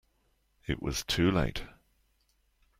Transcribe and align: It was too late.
It 0.65 0.81
was 0.81 1.03
too 1.03 1.29
late. 1.29 1.61